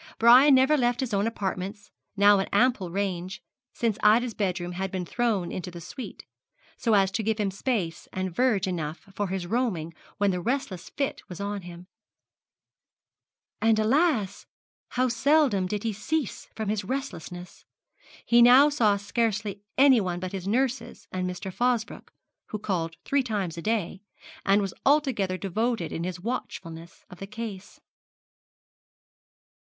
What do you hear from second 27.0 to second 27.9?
of the case.